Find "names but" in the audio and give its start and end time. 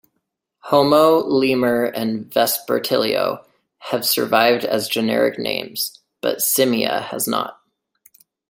5.37-6.41